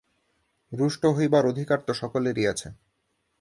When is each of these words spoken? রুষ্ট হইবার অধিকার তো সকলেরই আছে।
রুষ্ট 0.71 1.03
হইবার 1.17 1.43
অধিকার 1.45 1.79
তো 1.87 1.91
সকলেরই 1.93 2.45
আছে। 2.47 2.67